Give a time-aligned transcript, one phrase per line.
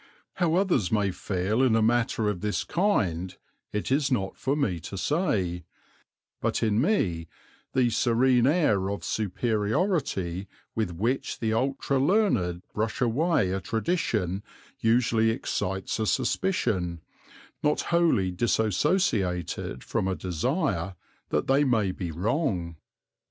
[0.37, 3.37] How others may feel in a matter of this kind
[3.71, 5.63] it is not for me to say,
[6.41, 7.27] but in me
[7.73, 14.41] the serene air of superiority with which the ultra learned brush away a tradition
[14.79, 17.01] usually excites a suspicion,
[17.61, 20.95] not wholly dissociated from a desire,
[21.29, 22.75] that they may be wrong.